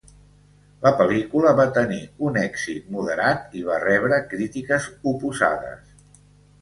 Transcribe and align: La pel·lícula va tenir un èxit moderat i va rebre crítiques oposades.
La 0.85 0.91
pel·lícula 1.01 1.51
va 1.59 1.65
tenir 1.75 1.99
un 2.29 2.39
èxit 2.45 2.89
moderat 2.95 3.55
i 3.61 3.63
va 3.71 3.79
rebre 3.87 4.19
crítiques 4.33 4.89
oposades. 5.13 6.25